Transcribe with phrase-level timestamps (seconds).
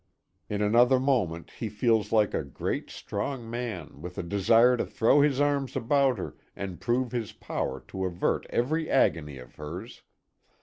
[0.49, 5.21] In another moment, he feels like a great, strong man, with a desire to throw
[5.21, 10.01] his arms about her, and prove his power to avert every agony of hers.